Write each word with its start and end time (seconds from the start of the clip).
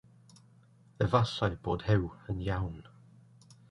Efallai 1.05 1.53
bod 1.69 1.87
Huw 1.91 2.09
yn 2.31 2.45
iawn. 2.51 2.85